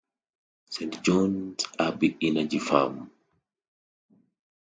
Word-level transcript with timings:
Saint 0.67 1.03
John's 1.03 1.63
Abbey 1.77 2.17
Energy 2.23 2.57
Farm. 2.57 3.11